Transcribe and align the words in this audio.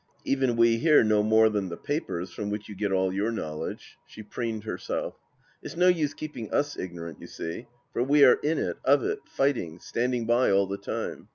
"Even 0.25 0.55
we 0.55 0.77
here 0.77 1.03
know 1.03 1.21
more 1.21 1.47
than 1.47 1.69
the 1.69 1.77
papers 1.77 2.31
from 2.31 2.49
which 2.49 2.67
you 2.67 2.75
get 2.75 2.91
all 2.91 3.13
your 3.13 3.31
knowledge." 3.31 3.99
She 4.07 4.23
preened 4.23 4.63
herself." 4.63 5.19
It's 5.61 5.77
no 5.77 5.89
use 5.89 6.15
keeping 6.15 6.51
us 6.51 6.75
ignorant, 6.75 7.21
you 7.21 7.27
see. 7.27 7.67
For 7.93 8.01
we 8.01 8.25
are 8.25 8.39
in 8.41 8.57
it, 8.57 8.77
of 8.83 9.03
it, 9.03 9.19
fighting, 9.27 9.77
standing 9.77 10.25
by 10.25 10.49
all 10.49 10.65
the 10.65 10.79
time. 10.79 11.27